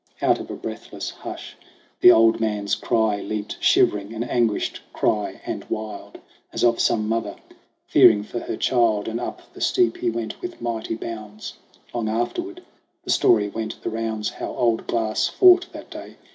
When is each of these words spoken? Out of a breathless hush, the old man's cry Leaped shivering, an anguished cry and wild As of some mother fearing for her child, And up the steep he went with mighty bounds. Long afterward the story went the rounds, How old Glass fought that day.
Out 0.19 0.39
of 0.39 0.49
a 0.49 0.55
breathless 0.55 1.11
hush, 1.11 1.55
the 1.99 2.11
old 2.11 2.39
man's 2.39 2.73
cry 2.73 3.21
Leaped 3.21 3.57
shivering, 3.59 4.15
an 4.15 4.23
anguished 4.23 4.81
cry 4.93 5.39
and 5.45 5.63
wild 5.65 6.17
As 6.51 6.63
of 6.63 6.79
some 6.79 7.07
mother 7.07 7.35
fearing 7.85 8.23
for 8.23 8.39
her 8.39 8.57
child, 8.57 9.07
And 9.07 9.19
up 9.19 9.53
the 9.53 9.61
steep 9.61 9.97
he 9.97 10.09
went 10.09 10.41
with 10.41 10.59
mighty 10.59 10.95
bounds. 10.95 11.53
Long 11.93 12.09
afterward 12.09 12.63
the 13.03 13.11
story 13.11 13.47
went 13.47 13.79
the 13.83 13.91
rounds, 13.91 14.27
How 14.29 14.47
old 14.47 14.87
Glass 14.87 15.27
fought 15.27 15.71
that 15.71 15.91
day. 15.91 16.15